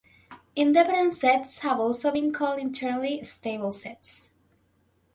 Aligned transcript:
Independent 0.55 1.13
sets 1.13 1.59
have 1.59 1.79
also 1.79 2.11
been 2.11 2.33
called 2.33 2.57
internally 2.57 3.21
stable 3.21 3.71
sets. 3.71 4.31